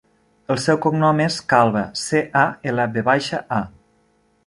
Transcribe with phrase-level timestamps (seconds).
[0.55, 3.65] El seu cognom és Calva: ce, a, ela, ve baixa, a.